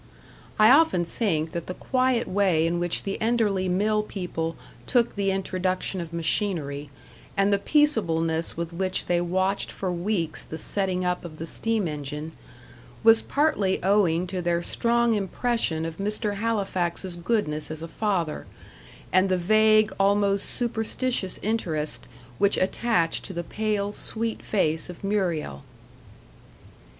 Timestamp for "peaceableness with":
7.59-8.73